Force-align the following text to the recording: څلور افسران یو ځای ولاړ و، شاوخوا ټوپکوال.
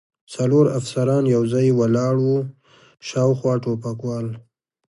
څلور 0.33 0.65
افسران 0.79 1.23
یو 1.35 1.43
ځای 1.53 1.67
ولاړ 1.79 2.15
و، 2.27 2.35
شاوخوا 3.07 3.53
ټوپکوال. 3.63 4.27